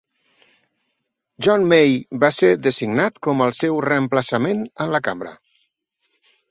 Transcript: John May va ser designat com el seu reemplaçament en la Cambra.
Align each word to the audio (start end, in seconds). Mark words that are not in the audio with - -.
John 1.47 1.67
May 1.73 1.93
va 2.25 2.31
ser 2.39 2.51
designat 2.69 3.23
com 3.29 3.47
el 3.49 3.55
seu 3.61 3.79
reemplaçament 3.89 4.69
en 4.87 4.97
la 4.97 5.07
Cambra. 5.11 5.41